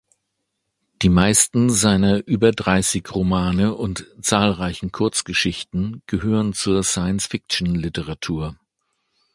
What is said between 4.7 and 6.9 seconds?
Kurzgeschichten gehören zur